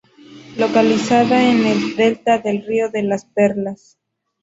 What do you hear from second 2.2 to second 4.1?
del río de las Perlas.